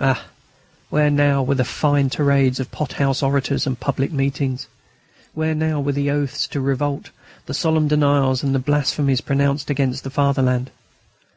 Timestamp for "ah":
0.00-0.24